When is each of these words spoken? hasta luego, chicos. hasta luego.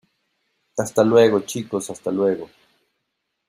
hasta 0.79 1.03
luego, 1.03 1.41
chicos. 1.41 1.91
hasta 1.91 2.09
luego. 2.09 2.49